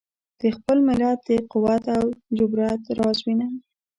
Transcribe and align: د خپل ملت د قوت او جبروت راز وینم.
د 0.41 0.43
خپل 0.55 0.77
ملت 0.87 1.19
د 1.29 1.31
قوت 1.51 1.83
او 1.97 2.03
جبروت 2.37 2.83
راز 2.97 3.17
وینم. 3.25 3.53